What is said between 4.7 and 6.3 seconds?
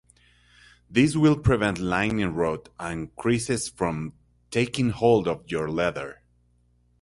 hold of your leather.